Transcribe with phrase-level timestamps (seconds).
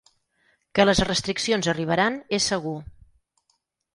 [0.79, 2.75] Que les restriccions arribaran és segur.